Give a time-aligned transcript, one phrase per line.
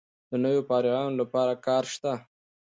[0.29, 2.13] د نویو فارغانو لپاره کار شته؟